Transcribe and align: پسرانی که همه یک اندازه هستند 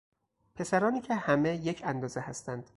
پسرانی 0.55 1.01
که 1.01 1.15
همه 1.15 1.55
یک 1.55 1.81
اندازه 1.85 2.19
هستند 2.19 2.69